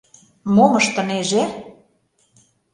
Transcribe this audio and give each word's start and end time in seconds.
Мом 0.55 0.71
ыштынеже? 0.79 1.43